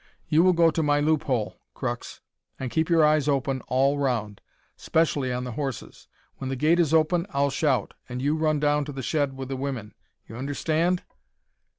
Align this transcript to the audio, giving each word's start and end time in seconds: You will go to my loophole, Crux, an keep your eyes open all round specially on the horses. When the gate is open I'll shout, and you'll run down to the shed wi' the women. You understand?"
You 0.27 0.41
will 0.41 0.53
go 0.53 0.71
to 0.71 0.81
my 0.81 0.99
loophole, 0.99 1.59
Crux, 1.75 2.21
an 2.59 2.69
keep 2.69 2.89
your 2.89 3.05
eyes 3.05 3.27
open 3.27 3.61
all 3.67 3.99
round 3.99 4.41
specially 4.75 5.31
on 5.31 5.43
the 5.43 5.51
horses. 5.51 6.07
When 6.37 6.49
the 6.49 6.55
gate 6.55 6.79
is 6.79 6.91
open 6.91 7.27
I'll 7.29 7.51
shout, 7.51 7.93
and 8.09 8.19
you'll 8.19 8.39
run 8.39 8.59
down 8.59 8.83
to 8.85 8.91
the 8.91 9.03
shed 9.03 9.33
wi' 9.33 9.45
the 9.45 9.55
women. 9.55 9.93
You 10.27 10.37
understand?" 10.37 11.03